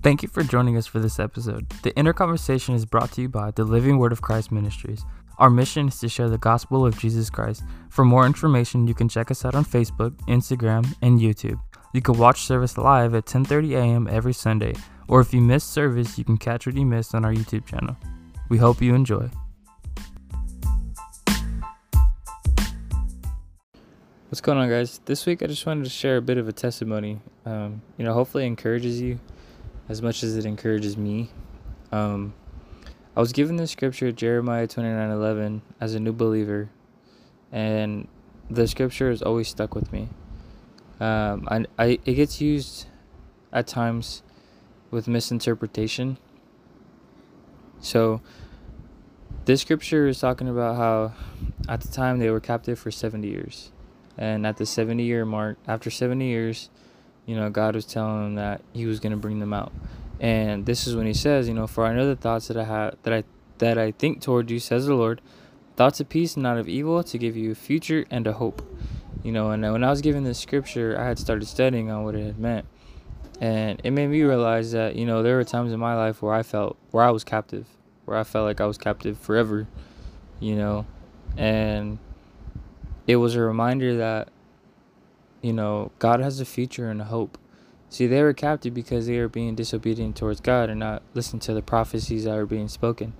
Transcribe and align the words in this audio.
Thank 0.00 0.22
you 0.22 0.28
for 0.28 0.44
joining 0.44 0.76
us 0.76 0.86
for 0.86 1.00
this 1.00 1.18
episode. 1.18 1.68
The 1.82 1.94
Inner 1.96 2.12
Conversation 2.12 2.76
is 2.76 2.86
brought 2.86 3.10
to 3.12 3.22
you 3.22 3.28
by 3.28 3.50
the 3.50 3.64
Living 3.64 3.98
Word 3.98 4.12
of 4.12 4.22
Christ 4.22 4.52
Ministries. 4.52 5.04
Our 5.38 5.50
mission 5.50 5.88
is 5.88 5.98
to 5.98 6.08
share 6.08 6.28
the 6.28 6.38
gospel 6.38 6.86
of 6.86 6.96
Jesus 6.96 7.28
Christ. 7.28 7.64
For 7.90 8.04
more 8.04 8.24
information, 8.24 8.86
you 8.86 8.94
can 8.94 9.08
check 9.08 9.28
us 9.32 9.44
out 9.44 9.56
on 9.56 9.64
Facebook, 9.64 10.12
Instagram, 10.28 10.86
and 11.02 11.18
YouTube. 11.18 11.58
You 11.92 12.00
can 12.00 12.16
watch 12.16 12.42
service 12.42 12.78
live 12.78 13.12
at 13.16 13.26
10:30 13.26 13.74
a.m. 13.74 14.06
every 14.08 14.32
Sunday, 14.32 14.74
or 15.08 15.20
if 15.20 15.34
you 15.34 15.40
miss 15.40 15.64
service, 15.64 16.16
you 16.16 16.24
can 16.24 16.38
catch 16.38 16.64
what 16.64 16.76
you 16.76 16.86
missed 16.86 17.12
on 17.12 17.24
our 17.24 17.34
YouTube 17.34 17.66
channel. 17.66 17.96
We 18.48 18.58
hope 18.58 18.80
you 18.80 18.94
enjoy. 18.94 19.28
What's 24.28 24.40
going 24.40 24.58
on, 24.58 24.68
guys? 24.68 25.00
This 25.06 25.26
week, 25.26 25.42
I 25.42 25.48
just 25.48 25.66
wanted 25.66 25.84
to 25.84 25.90
share 25.90 26.18
a 26.18 26.22
bit 26.22 26.38
of 26.38 26.46
a 26.46 26.52
testimony. 26.52 27.20
Um, 27.44 27.82
you 27.96 28.04
know, 28.04 28.14
hopefully, 28.14 28.46
encourages 28.46 29.00
you 29.00 29.18
as 29.88 30.02
much 30.02 30.22
as 30.22 30.36
it 30.36 30.44
encourages 30.44 30.96
me. 30.96 31.30
Um, 31.92 32.34
I 33.16 33.20
was 33.20 33.32
given 33.32 33.56
the 33.56 33.66
scripture 33.66 34.12
Jeremiah 34.12 34.66
twenty 34.66 34.90
nine 34.90 35.10
eleven 35.10 35.62
as 35.80 35.94
a 35.94 36.00
new 36.00 36.12
believer, 36.12 36.70
and 37.50 38.06
the 38.50 38.68
scripture 38.68 39.10
has 39.10 39.22
always 39.22 39.48
stuck 39.48 39.74
with 39.74 39.92
me. 39.92 40.08
Um, 41.00 41.46
I, 41.48 41.66
I 41.78 41.98
it 42.04 42.14
gets 42.14 42.40
used 42.40 42.86
at 43.52 43.66
times 43.66 44.22
with 44.90 45.08
misinterpretation. 45.08 46.18
So 47.80 48.20
this 49.44 49.60
scripture 49.62 50.06
is 50.08 50.20
talking 50.20 50.48
about 50.48 50.76
how 50.76 51.12
at 51.68 51.80
the 51.80 51.88
time 51.88 52.18
they 52.18 52.30
were 52.30 52.40
captive 52.40 52.78
for 52.78 52.90
70 52.90 53.28
years. 53.28 53.72
And 54.16 54.46
at 54.46 54.56
the 54.56 54.66
70 54.66 55.02
year 55.02 55.24
mark, 55.24 55.58
after 55.66 55.90
70 55.90 56.26
years, 56.26 56.70
you 57.28 57.36
know, 57.36 57.50
God 57.50 57.74
was 57.74 57.84
telling 57.84 58.24
him 58.24 58.34
that 58.36 58.62
He 58.72 58.86
was 58.86 59.00
going 59.00 59.12
to 59.12 59.18
bring 59.18 59.38
them 59.38 59.52
out. 59.52 59.70
And 60.18 60.64
this 60.64 60.86
is 60.86 60.96
when 60.96 61.06
He 61.06 61.12
says, 61.12 61.46
you 61.46 61.52
know, 61.52 61.66
for 61.66 61.84
I 61.84 61.94
know 61.94 62.06
the 62.06 62.16
thoughts 62.16 62.48
that 62.48 62.56
I 62.56 62.64
have 62.64 62.96
that 63.02 63.12
I 63.12 63.24
that 63.58 63.76
I 63.76 63.90
think 63.90 64.22
toward 64.22 64.50
you, 64.50 64.58
says 64.58 64.86
the 64.86 64.94
Lord, 64.94 65.20
thoughts 65.76 66.00
of 66.00 66.08
peace 66.08 66.38
not 66.38 66.56
of 66.56 66.68
evil, 66.68 67.02
to 67.04 67.18
give 67.18 67.36
you 67.36 67.50
a 67.50 67.54
future 67.54 68.06
and 68.10 68.26
a 68.26 68.32
hope. 68.32 68.66
You 69.22 69.32
know, 69.32 69.50
and 69.50 69.62
when 69.62 69.84
I 69.84 69.90
was 69.90 70.00
given 70.00 70.24
this 70.24 70.38
scripture, 70.38 70.98
I 70.98 71.04
had 71.04 71.18
started 71.18 71.46
studying 71.46 71.90
on 71.90 72.02
what 72.02 72.14
it 72.14 72.24
had 72.24 72.38
meant, 72.38 72.64
and 73.42 73.78
it 73.84 73.90
made 73.90 74.06
me 74.06 74.22
realize 74.22 74.72
that 74.72 74.96
you 74.96 75.04
know 75.04 75.22
there 75.22 75.36
were 75.36 75.44
times 75.44 75.70
in 75.70 75.78
my 75.78 75.94
life 75.94 76.22
where 76.22 76.32
I 76.32 76.42
felt 76.42 76.78
where 76.92 77.04
I 77.04 77.10
was 77.10 77.24
captive, 77.24 77.66
where 78.06 78.16
I 78.16 78.24
felt 78.24 78.46
like 78.46 78.62
I 78.62 78.66
was 78.66 78.78
captive 78.78 79.18
forever, 79.18 79.66
you 80.40 80.56
know, 80.56 80.86
and 81.36 81.98
it 83.06 83.16
was 83.16 83.34
a 83.34 83.42
reminder 83.42 83.98
that 83.98 84.30
you 85.42 85.52
know, 85.52 85.92
God 85.98 86.20
has 86.20 86.40
a 86.40 86.44
future 86.44 86.90
and 86.90 87.00
a 87.00 87.04
hope. 87.04 87.38
See, 87.90 88.06
they 88.06 88.22
were 88.22 88.34
captive 88.34 88.74
because 88.74 89.06
they 89.06 89.18
were 89.18 89.28
being 89.28 89.54
disobedient 89.54 90.16
towards 90.16 90.40
God 90.40 90.68
and 90.68 90.80
not 90.80 91.02
listening 91.14 91.40
to 91.40 91.54
the 91.54 91.62
prophecies 91.62 92.24
that 92.24 92.34
were 92.34 92.46
being 92.46 92.68
spoken. 92.68 93.14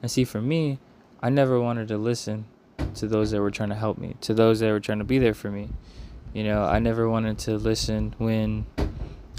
And 0.00 0.10
see, 0.10 0.24
for 0.24 0.40
me, 0.40 0.78
I 1.22 1.28
never 1.28 1.60
wanted 1.60 1.88
to 1.88 1.98
listen 1.98 2.46
to 2.94 3.06
those 3.06 3.32
that 3.32 3.40
were 3.40 3.50
trying 3.50 3.68
to 3.68 3.74
help 3.74 3.98
me, 3.98 4.16
to 4.22 4.32
those 4.32 4.60
that 4.60 4.70
were 4.70 4.80
trying 4.80 4.98
to 4.98 5.04
be 5.04 5.18
there 5.18 5.34
for 5.34 5.50
me. 5.50 5.70
You 6.32 6.44
know, 6.44 6.64
I 6.64 6.78
never 6.78 7.08
wanted 7.08 7.38
to 7.40 7.56
listen 7.56 8.14
when 8.18 8.66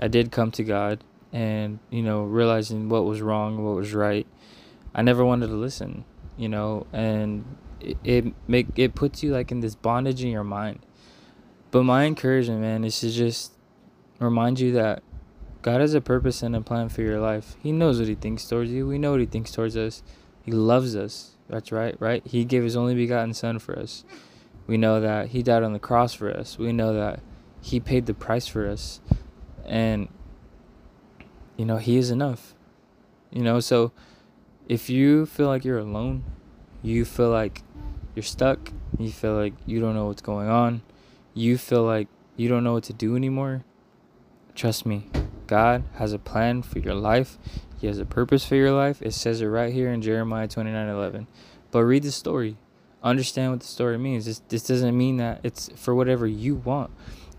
I 0.02 0.08
did 0.08 0.32
come 0.32 0.52
to 0.52 0.64
God 0.64 1.04
and, 1.34 1.80
you 1.90 2.04
know, 2.04 2.24
realizing 2.24 2.90
what 2.90 3.06
was 3.06 3.22
wrong, 3.22 3.64
what 3.66 3.76
was 3.76 3.94
right. 3.94 4.28
I 4.94 5.02
never 5.02 5.26
wanted 5.26 5.48
to 5.48 5.54
listen, 5.54 6.06
you 6.38 6.48
know, 6.48 6.86
and 6.94 7.44
it, 7.82 7.98
it 8.04 8.26
make 8.48 8.68
it 8.78 8.96
puts 8.96 9.24
you 9.24 9.32
like 9.32 9.52
in 9.52 9.60
this 9.60 9.76
bondage 9.76 10.24
in 10.24 10.30
your 10.30 10.44
mind 10.44 10.80
but 11.76 11.84
my 11.84 12.06
encouragement, 12.06 12.62
man, 12.62 12.86
is 12.86 13.02
to 13.02 13.12
just 13.12 13.52
remind 14.20 14.62
you 14.62 14.72
that 14.72 15.04
God 15.62 15.82
has 15.82 15.94
a 15.94 16.00
purpose 16.00 16.42
and 16.42 16.56
a 16.56 16.62
plan 16.62 16.88
for 16.88 17.02
your 17.02 17.20
life. 17.20 17.58
He 17.62 17.74
knows 17.74 18.00
what 18.00 18.08
He 18.08 18.16
thinks 18.16 18.48
towards 18.48 18.72
you. 18.72 18.88
We 18.88 18.98
know 18.98 19.12
what 19.12 19.20
He 19.20 19.26
thinks 19.26 19.52
towards 19.52 19.76
us. 19.76 20.02
He 20.42 20.54
loves 20.54 20.96
us. 20.96 21.32
That's 21.50 21.74
right, 21.74 21.94
right? 22.00 22.26
He 22.26 22.46
gave 22.46 22.64
His 22.64 22.78
only 22.78 22.96
begotten 22.96 23.34
Son 23.34 23.60
for 23.60 23.78
us. 23.78 24.06
We 24.68 24.78
know 24.78 25.02
that 25.02 25.32
He 25.32 25.44
died 25.44 25.64
on 25.64 25.74
the 25.74 25.80
cross 25.80 26.14
for 26.14 26.32
us. 26.32 26.58
We 26.58 26.72
know 26.72 26.94
that 26.94 27.20
He 27.60 27.82
paid 27.82 28.06
the 28.06 28.14
price 28.14 28.48
for 28.48 28.66
us. 28.66 29.02
And, 29.66 30.08
you 31.58 31.66
know, 31.66 31.76
He 31.76 31.98
is 31.98 32.10
enough. 32.10 32.56
You 33.32 33.44
know, 33.44 33.60
so 33.60 33.92
if 34.70 34.90
you 34.90 35.26
feel 35.26 35.48
like 35.48 35.66
you're 35.66 35.80
alone, 35.80 36.24
you 36.82 37.04
feel 37.04 37.32
like 37.32 37.64
you're 38.16 38.24
stuck, 38.24 38.72
you 38.98 39.12
feel 39.12 39.34
like 39.34 39.56
you 39.66 39.82
don't 39.82 39.94
know 39.94 40.06
what's 40.06 40.22
going 40.22 40.48
on, 40.48 40.82
you 41.36 41.58
feel 41.60 41.84
like 41.84 42.08
you 42.36 42.50
don't 42.50 42.64
know 42.64 42.74
what 42.74 42.86
to 42.86 42.94
do 42.94 43.16
anymore, 43.16 43.64
trust 44.56 44.86
me, 44.86 45.10
God 45.46 45.84
has 45.96 46.14
a 46.14 46.18
plan 46.18 46.64
for 46.64 46.80
your 46.80 46.96
life. 46.96 47.38
He 47.80 47.88
has 47.88 48.00
a 48.00 48.06
purpose 48.06 48.46
for 48.46 48.56
your 48.56 48.72
life. 48.72 49.02
It 49.02 49.14
says 49.14 49.42
it 49.42 49.48
right 49.48 49.72
here 49.72 49.92
in 49.92 50.02
Jeremiah 50.02 50.48
29 50.48 50.88
11. 50.88 51.28
But 51.72 51.84
read 51.84 52.04
the 52.04 52.12
story. 52.12 52.58
Understand 53.04 53.52
what 53.52 53.60
the 53.60 53.68
story 53.68 53.98
means. 54.00 54.26
This, 54.26 54.42
this 54.50 54.64
doesn't 54.64 54.98
mean 54.98 55.18
that 55.18 55.42
it's 55.44 55.70
for 55.76 55.94
whatever 55.94 56.26
you 56.26 56.56
want. 56.56 56.90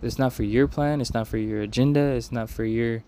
It's 0.03 0.19
not 0.19 0.33
for 0.33 0.45
your 0.45 0.69
plan. 0.69 1.01
It's 1.01 1.15
not 1.15 1.27
for 1.27 1.39
your 1.39 1.63
agenda. 1.63 2.01
It's 2.01 2.31
not 2.31 2.51
for 2.51 2.65
your 2.65 3.03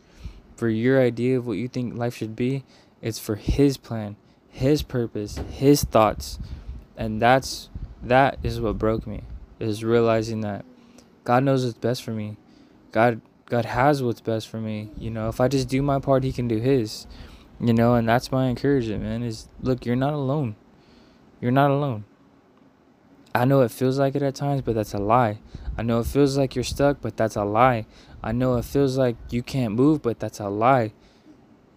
for 0.57 0.69
your 0.69 1.01
idea 1.01 1.39
of 1.39 1.47
what 1.47 1.53
you 1.53 1.69
think 1.69 1.95
life 1.95 2.17
should 2.17 2.35
be. 2.35 2.65
It's 3.01 3.21
for 3.21 3.37
his 3.37 3.77
plan, 3.77 4.17
his 4.49 4.83
purpose, 4.83 5.39
his 5.51 5.85
thoughts. 5.85 6.39
And 6.97 7.23
that's 7.23 7.69
that 8.03 8.39
is 8.43 8.61
what 8.61 8.79
broke 8.79 9.07
me. 9.07 9.23
Is 9.61 9.85
realizing 9.85 10.41
that 10.41 10.65
God 11.29 11.45
knows 11.45 11.63
what's 11.63 11.77
best 11.77 12.03
for 12.03 12.13
me. 12.13 12.39
God 12.91 13.21
God 13.45 13.67
has 13.67 14.03
what's 14.03 14.23
best 14.23 14.49
for 14.49 14.63
me. 14.63 14.93
You 14.97 15.11
know, 15.11 15.29
if 15.29 15.43
I 15.43 15.49
just 15.49 15.69
do 15.69 15.83
my 15.83 15.99
part, 15.99 16.25
he 16.25 16.33
can 16.33 16.49
do 16.49 16.57
his. 16.57 17.07
You 17.61 17.75
know, 17.75 17.97
and 17.97 18.09
that's 18.09 18.33
my 18.33 18.47
encouragement, 18.47 19.03
man, 19.03 19.23
is 19.23 19.47
look, 19.61 19.85
you're 19.85 19.95
not 19.95 20.15
alone. 20.15 20.57
You're 21.39 21.51
not 21.51 21.71
alone. 21.71 22.07
I 23.35 23.45
know 23.45 23.61
it 23.61 23.71
feels 23.71 23.99
like 23.99 24.15
it 24.15 24.23
at 24.23 24.37
times, 24.37 24.63
but 24.63 24.75
that's 24.75 24.95
a 24.95 24.99
lie. 24.99 25.41
I 25.77 25.83
know 25.83 26.01
it 26.01 26.07
feels 26.07 26.39
like 26.39 26.55
you're 26.55 26.65
stuck, 26.65 27.03
but 27.03 27.19
that's 27.19 27.37
a 27.37 27.45
lie. 27.45 27.85
I 28.23 28.33
know 28.33 28.57
it 28.57 28.65
feels 28.65 28.97
like 28.97 29.17
you 29.29 29.43
can't 29.43 29.75
move, 29.75 30.01
but 30.01 30.21
that's 30.21 30.41
a 30.41 30.49
lie. 30.49 30.95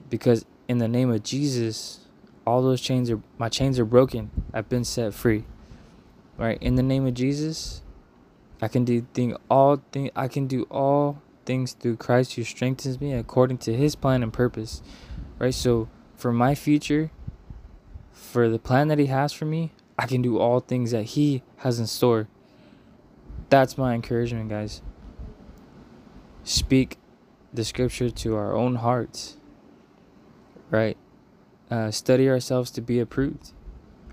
Because 0.09 0.45
in 0.69 0.78
the 0.78 0.88
name 0.88 1.11
of 1.11 1.23
Jesus, 1.23 2.07
all 2.47 2.61
those 2.61 2.79
chains 2.79 3.11
are 3.11 3.22
my 3.38 3.50
chains 3.50 3.79
are 3.79 3.85
broken. 3.85 4.31
I've 4.53 4.69
been 4.69 4.85
set 4.85 5.13
free. 5.13 5.44
Right? 6.38 6.57
In 6.61 6.75
the 6.75 6.84
name 6.84 7.06
of 7.06 7.16
Jesus, 7.16 7.81
I 8.61 8.67
can 8.67 8.85
do 8.85 9.07
thing 9.13 9.35
all 9.49 9.81
thing 9.91 10.11
I 10.16 10.27
can 10.27 10.47
do 10.47 10.63
all 10.69 11.22
things 11.45 11.73
through 11.73 11.97
Christ 11.97 12.35
who 12.35 12.44
strengthens 12.44 13.01
me 13.01 13.13
according 13.13 13.57
to 13.59 13.73
his 13.75 13.95
plan 13.95 14.23
and 14.23 14.31
purpose. 14.31 14.81
Right? 15.39 15.53
So 15.53 15.89
for 16.16 16.31
my 16.31 16.53
future, 16.53 17.11
for 18.11 18.47
the 18.47 18.59
plan 18.59 18.88
that 18.89 18.99
he 18.99 19.07
has 19.07 19.33
for 19.33 19.45
me, 19.45 19.72
I 19.97 20.05
can 20.05 20.22
do 20.22 20.38
all 20.38 20.59
things 20.59 20.91
that 20.91 21.03
he 21.03 21.44
has 21.57 21.79
in 21.79 21.88
store. 21.88 22.27
That's 23.49 23.77
my 23.77 23.94
encouragement, 23.94 24.49
guys. 24.49 24.81
Speak 26.43 26.97
the 27.53 27.66
scripture 27.66 28.09
to 28.09 28.35
our 28.35 28.55
own 28.55 28.75
hearts. 28.75 29.38
Right? 30.69 30.97
Uh, 31.69 31.91
study 31.91 32.29
ourselves 32.29 32.72
to 32.72 32.81
be 32.81 32.99
approved. 32.99 33.51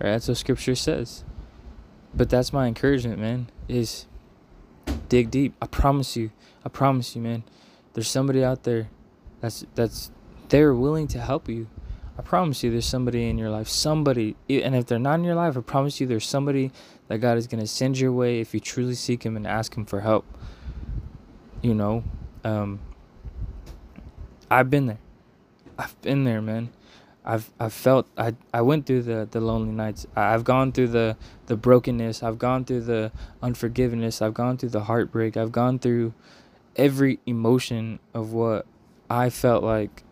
Right? 0.00 0.10
That's 0.10 0.26
what 0.26 0.38
scripture 0.38 0.74
says. 0.74 1.24
But 2.12 2.30
that's 2.30 2.52
my 2.52 2.66
encouragement, 2.66 3.20
man. 3.20 3.50
Is 3.68 4.07
dig 5.08 5.30
deep. 5.30 5.54
I 5.60 5.66
promise 5.66 6.16
you. 6.16 6.30
I 6.64 6.68
promise 6.68 7.14
you, 7.16 7.22
man. 7.22 7.44
There's 7.94 8.08
somebody 8.08 8.44
out 8.44 8.64
there 8.64 8.88
that's 9.40 9.64
that's 9.74 10.10
they're 10.48 10.74
willing 10.74 11.08
to 11.08 11.20
help 11.20 11.48
you. 11.48 11.68
I 12.18 12.22
promise 12.22 12.62
you 12.62 12.70
there's 12.70 12.86
somebody 12.86 13.28
in 13.28 13.38
your 13.38 13.50
life. 13.50 13.68
Somebody 13.68 14.36
and 14.48 14.74
if 14.74 14.86
they're 14.86 14.98
not 14.98 15.14
in 15.14 15.24
your 15.24 15.34
life, 15.34 15.56
I 15.56 15.60
promise 15.60 16.00
you 16.00 16.06
there's 16.06 16.26
somebody 16.26 16.72
that 17.08 17.18
God 17.18 17.38
is 17.38 17.46
going 17.46 17.60
to 17.60 17.66
send 17.66 17.98
your 17.98 18.12
way 18.12 18.40
if 18.40 18.52
you 18.52 18.60
truly 18.60 18.94
seek 18.94 19.24
him 19.24 19.36
and 19.36 19.46
ask 19.46 19.76
him 19.76 19.84
for 19.84 20.00
help. 20.00 20.24
You 21.62 21.74
know, 21.74 22.04
um 22.44 22.80
I've 24.50 24.70
been 24.70 24.86
there. 24.86 24.98
I've 25.78 26.00
been 26.02 26.24
there, 26.24 26.42
man. 26.42 26.70
I've 27.28 27.50
I've 27.60 27.74
felt 27.74 28.08
I 28.16 28.34
I 28.54 28.62
went 28.62 28.86
through 28.86 29.02
the 29.02 29.28
the 29.30 29.40
lonely 29.40 29.70
nights. 29.70 30.06
I've 30.16 30.44
gone 30.44 30.72
through 30.72 30.88
the 30.88 31.16
the 31.44 31.56
brokenness. 31.56 32.22
I've 32.22 32.38
gone 32.38 32.64
through 32.64 32.80
the 32.80 33.12
unforgiveness. 33.42 34.22
I've 34.22 34.32
gone 34.32 34.56
through 34.56 34.70
the 34.70 34.84
heartbreak. 34.84 35.36
I've 35.36 35.52
gone 35.52 35.78
through 35.78 36.14
every 36.74 37.20
emotion 37.26 37.98
of 38.14 38.32
what 38.32 38.64
I 39.10 39.28
felt 39.28 39.62
like 39.62 40.02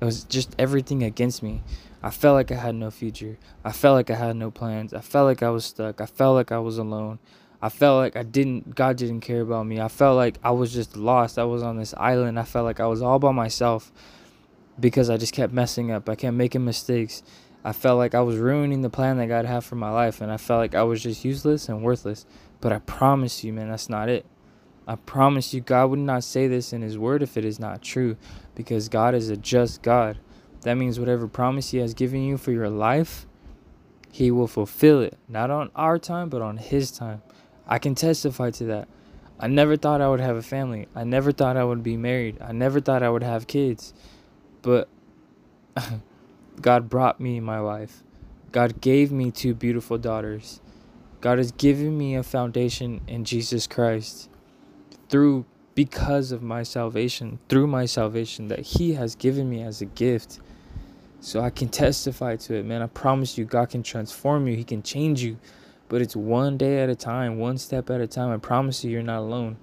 it 0.00 0.04
was 0.04 0.24
just 0.24 0.52
everything 0.58 1.04
against 1.04 1.44
me. 1.44 1.62
I 2.02 2.10
felt 2.10 2.34
like 2.34 2.50
I 2.50 2.56
had 2.56 2.74
no 2.74 2.90
future. 2.90 3.38
I 3.64 3.70
felt 3.70 3.94
like 3.94 4.10
I 4.10 4.16
had 4.16 4.34
no 4.34 4.50
plans. 4.50 4.92
I 4.92 5.00
felt 5.00 5.26
like 5.26 5.44
I 5.44 5.50
was 5.50 5.64
stuck. 5.64 6.00
I 6.00 6.06
felt 6.06 6.34
like 6.34 6.50
I 6.50 6.58
was 6.58 6.76
alone. 6.76 7.20
I 7.62 7.68
felt 7.68 7.98
like 7.98 8.16
I 8.16 8.24
didn't 8.24 8.74
God 8.74 8.96
didn't 8.96 9.20
care 9.20 9.42
about 9.42 9.64
me. 9.66 9.80
I 9.80 9.86
felt 9.86 10.16
like 10.16 10.38
I 10.42 10.50
was 10.50 10.74
just 10.74 10.96
lost. 10.96 11.38
I 11.38 11.44
was 11.44 11.62
on 11.62 11.78
this 11.78 11.94
island. 11.96 12.36
I 12.36 12.42
felt 12.42 12.64
like 12.64 12.80
I 12.80 12.86
was 12.88 13.00
all 13.00 13.20
by 13.20 13.30
myself 13.30 13.92
because 14.78 15.10
I 15.10 15.16
just 15.16 15.32
kept 15.32 15.52
messing 15.52 15.90
up. 15.90 16.08
I 16.08 16.14
kept 16.14 16.34
making 16.34 16.64
mistakes. 16.64 17.22
I 17.64 17.72
felt 17.72 17.98
like 17.98 18.14
I 18.14 18.20
was 18.20 18.36
ruining 18.36 18.82
the 18.82 18.90
plan 18.90 19.16
that 19.18 19.28
God 19.28 19.46
had 19.46 19.64
for 19.64 19.76
my 19.76 19.90
life, 19.90 20.20
and 20.20 20.30
I 20.30 20.36
felt 20.36 20.58
like 20.58 20.74
I 20.74 20.82
was 20.82 21.02
just 21.02 21.24
useless 21.24 21.68
and 21.68 21.82
worthless. 21.82 22.26
But 22.60 22.72
I 22.72 22.78
promise 22.80 23.42
you, 23.42 23.52
man, 23.52 23.70
that's 23.70 23.88
not 23.88 24.08
it. 24.08 24.26
I 24.86 24.96
promise 24.96 25.54
you, 25.54 25.62
God 25.62 25.90
would 25.90 25.98
not 25.98 26.24
say 26.24 26.46
this 26.46 26.72
in 26.72 26.82
His 26.82 26.98
Word 26.98 27.22
if 27.22 27.38
it 27.38 27.44
is 27.44 27.58
not 27.58 27.80
true, 27.80 28.16
because 28.54 28.90
God 28.90 29.14
is 29.14 29.30
a 29.30 29.36
just 29.36 29.80
God. 29.80 30.18
That 30.62 30.74
means 30.74 31.00
whatever 31.00 31.26
promise 31.26 31.70
He 31.70 31.78
has 31.78 31.94
given 31.94 32.22
you 32.22 32.36
for 32.36 32.52
your 32.52 32.68
life, 32.68 33.26
He 34.12 34.30
will 34.30 34.46
fulfill 34.46 35.00
it. 35.00 35.16
Not 35.26 35.50
on 35.50 35.70
our 35.74 35.98
time, 35.98 36.28
but 36.28 36.42
on 36.42 36.58
His 36.58 36.90
time. 36.90 37.22
I 37.66 37.78
can 37.78 37.94
testify 37.94 38.50
to 38.52 38.64
that. 38.64 38.88
I 39.40 39.46
never 39.46 39.76
thought 39.76 40.02
I 40.02 40.08
would 40.08 40.20
have 40.20 40.36
a 40.36 40.42
family. 40.42 40.86
I 40.94 41.04
never 41.04 41.32
thought 41.32 41.56
I 41.56 41.64
would 41.64 41.82
be 41.82 41.96
married. 41.96 42.38
I 42.42 42.52
never 42.52 42.80
thought 42.80 43.02
I 43.02 43.08
would 43.08 43.22
have 43.22 43.46
kids. 43.46 43.94
But 44.64 44.88
God 46.60 46.88
brought 46.88 47.20
me 47.20 47.38
my 47.38 47.60
wife. 47.60 48.02
God 48.50 48.80
gave 48.80 49.12
me 49.12 49.30
two 49.30 49.54
beautiful 49.54 49.98
daughters. 49.98 50.60
God 51.20 51.38
has 51.38 51.52
given 51.52 51.96
me 51.98 52.16
a 52.16 52.22
foundation 52.22 53.02
in 53.06 53.24
Jesus 53.24 53.66
Christ 53.66 54.30
through 55.10 55.44
because 55.74 56.32
of 56.32 56.42
my 56.42 56.62
salvation, 56.62 57.40
through 57.48 57.66
my 57.66 57.84
salvation 57.84 58.48
that 58.48 58.60
He 58.60 58.94
has 58.94 59.14
given 59.14 59.50
me 59.50 59.62
as 59.62 59.82
a 59.82 59.86
gift. 59.86 60.40
So 61.20 61.40
I 61.40 61.50
can 61.50 61.68
testify 61.68 62.36
to 62.36 62.54
it, 62.54 62.64
man. 62.64 62.80
I 62.80 62.86
promise 62.86 63.36
you, 63.36 63.44
God 63.44 63.70
can 63.70 63.82
transform 63.82 64.46
you, 64.46 64.56
He 64.56 64.64
can 64.64 64.82
change 64.82 65.22
you. 65.22 65.38
But 65.88 66.00
it's 66.00 66.16
one 66.16 66.56
day 66.56 66.82
at 66.82 66.88
a 66.88 66.96
time, 66.96 67.38
one 67.38 67.58
step 67.58 67.90
at 67.90 68.00
a 68.00 68.06
time. 68.06 68.30
I 68.30 68.38
promise 68.38 68.82
you, 68.82 68.90
you're 68.90 69.02
not 69.02 69.18
alone. 69.20 69.58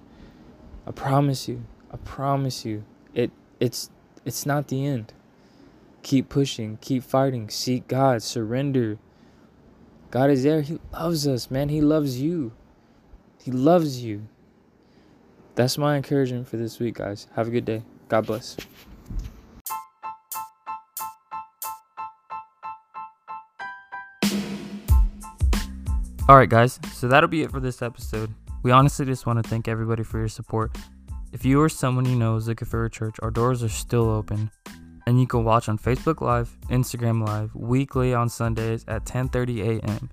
I 0.86 0.92
promise 0.92 1.48
you. 1.48 1.64
I 1.90 1.96
promise 1.96 2.64
you. 2.64 2.84
It 3.14 3.30
it's 3.58 3.90
it's 4.24 4.46
not 4.46 4.68
the 4.68 4.86
end. 4.86 5.12
Keep 6.02 6.28
pushing, 6.28 6.78
keep 6.80 7.02
fighting, 7.02 7.48
seek 7.48 7.88
God, 7.88 8.22
surrender. 8.22 8.98
God 10.10 10.30
is 10.30 10.42
there. 10.42 10.60
He 10.62 10.78
loves 10.92 11.26
us, 11.26 11.50
man. 11.50 11.68
He 11.68 11.80
loves 11.80 12.20
you. 12.20 12.52
He 13.42 13.50
loves 13.50 14.02
you. 14.02 14.26
That's 15.54 15.76
my 15.76 15.96
encouragement 15.96 16.48
for 16.48 16.56
this 16.56 16.78
week, 16.78 16.96
guys. 16.96 17.28
Have 17.34 17.48
a 17.48 17.50
good 17.50 17.64
day. 17.64 17.82
God 18.08 18.26
bless. 18.26 18.56
Alright, 26.28 26.48
guys, 26.48 26.78
so 26.92 27.08
that'll 27.08 27.28
be 27.28 27.42
it 27.42 27.50
for 27.50 27.60
this 27.60 27.82
episode. 27.82 28.32
We 28.62 28.70
honestly 28.70 29.04
just 29.04 29.26
want 29.26 29.42
to 29.42 29.48
thank 29.48 29.66
everybody 29.66 30.04
for 30.04 30.18
your 30.18 30.28
support. 30.28 30.76
If 31.32 31.46
you 31.46 31.60
or 31.60 31.68
someone 31.70 32.04
you 32.04 32.14
know 32.14 32.36
is 32.36 32.46
looking 32.46 32.68
for 32.68 32.84
a 32.84 32.90
church, 32.90 33.16
our 33.22 33.30
doors 33.30 33.62
are 33.62 33.68
still 33.68 34.10
open. 34.10 34.50
And 35.06 35.18
you 35.18 35.26
can 35.26 35.44
watch 35.44 35.68
on 35.68 35.78
Facebook 35.78 36.20
Live, 36.20 36.56
Instagram 36.68 37.26
Live, 37.26 37.54
weekly 37.54 38.14
on 38.14 38.28
Sundays 38.28 38.84
at 38.86 39.04
10:30 39.04 39.80
a.m. 39.80 40.10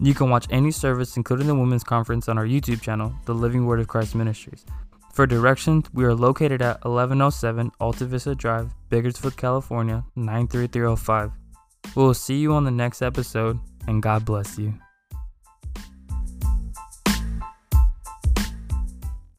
You 0.00 0.14
can 0.14 0.30
watch 0.30 0.46
any 0.50 0.72
service, 0.72 1.16
including 1.16 1.46
the 1.46 1.54
women's 1.54 1.84
conference, 1.84 2.28
on 2.28 2.38
our 2.38 2.46
YouTube 2.46 2.80
channel, 2.80 3.14
The 3.26 3.34
Living 3.34 3.66
Word 3.66 3.78
of 3.80 3.86
Christ 3.86 4.14
Ministries. 4.14 4.64
For 5.12 5.26
directions, 5.26 5.86
we 5.92 6.04
are 6.04 6.14
located 6.14 6.60
at 6.60 6.84
1107 6.84 7.70
Alta 7.78 8.04
Vista 8.04 8.34
Drive, 8.34 8.74
Bakersfield, 8.88 9.36
California 9.36 10.02
93305. 10.16 11.30
We 11.94 12.02
will 12.02 12.14
see 12.14 12.38
you 12.38 12.52
on 12.54 12.64
the 12.64 12.72
next 12.72 13.02
episode, 13.02 13.60
and 13.86 14.02
God 14.02 14.24
bless 14.24 14.58
you. 14.58 14.74